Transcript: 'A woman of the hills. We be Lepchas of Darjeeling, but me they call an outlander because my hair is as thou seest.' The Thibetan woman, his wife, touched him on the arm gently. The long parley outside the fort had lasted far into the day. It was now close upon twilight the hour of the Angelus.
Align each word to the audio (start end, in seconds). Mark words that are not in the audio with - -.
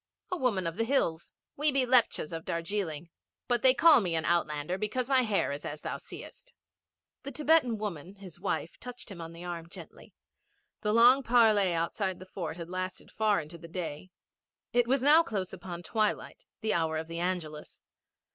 'A 0.31 0.37
woman 0.37 0.65
of 0.65 0.77
the 0.77 0.83
hills. 0.83 1.31
We 1.55 1.71
be 1.71 1.85
Lepchas 1.85 2.33
of 2.33 2.43
Darjeeling, 2.43 3.11
but 3.47 3.61
me 3.61 3.69
they 3.69 3.73
call 3.75 4.03
an 4.07 4.25
outlander 4.25 4.79
because 4.79 5.07
my 5.07 5.21
hair 5.21 5.51
is 5.51 5.63
as 5.63 5.81
thou 5.81 5.97
seest.' 5.97 6.51
The 7.21 7.31
Thibetan 7.31 7.77
woman, 7.77 8.15
his 8.15 8.39
wife, 8.39 8.79
touched 8.79 9.11
him 9.11 9.21
on 9.21 9.31
the 9.31 9.43
arm 9.43 9.69
gently. 9.69 10.15
The 10.81 10.91
long 10.91 11.21
parley 11.21 11.71
outside 11.75 12.17
the 12.17 12.25
fort 12.25 12.57
had 12.57 12.67
lasted 12.71 13.11
far 13.11 13.39
into 13.41 13.59
the 13.59 13.67
day. 13.67 14.09
It 14.73 14.87
was 14.87 15.03
now 15.03 15.21
close 15.21 15.53
upon 15.53 15.83
twilight 15.83 16.45
the 16.61 16.73
hour 16.73 16.97
of 16.97 17.05
the 17.05 17.19
Angelus. 17.19 17.79